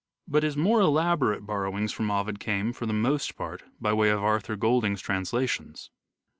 [0.27, 4.23] But his more elaborate borrowings from Ovid came, for the most part, by way of
[4.23, 5.91] Arthur Golding's translations."